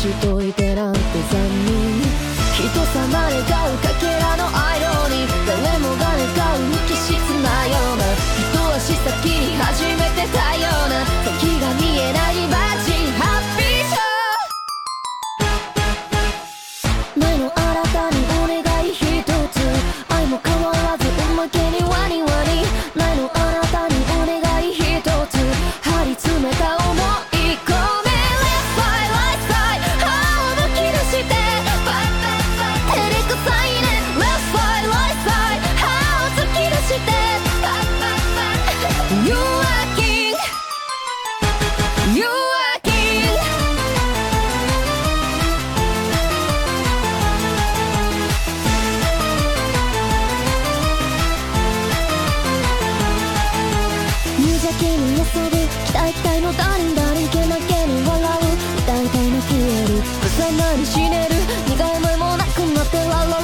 [0.00, 0.59] しといて
[54.80, 55.20] 気に
[55.84, 58.56] 期待期待のダリンダリンけなげに笑う。
[58.80, 61.36] 歌いたいの消える重なり死ねる。
[61.68, 63.42] 苦回思もなくなってララ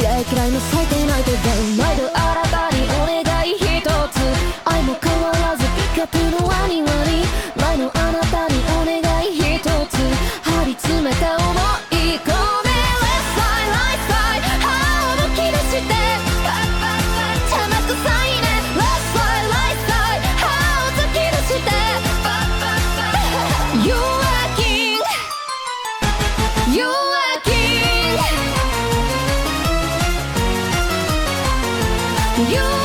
[0.00, 1.36] 嫌い嫌いの最低ないで
[1.76, 2.16] 毎度新
[2.48, 4.24] たにお願い一つ。
[4.64, 7.24] 愛も変わらずピカプのワニワニ。
[26.74, 28.18] You're a king.
[32.50, 32.83] You.